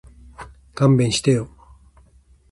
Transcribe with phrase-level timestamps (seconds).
[0.73, 1.47] 勘弁してよ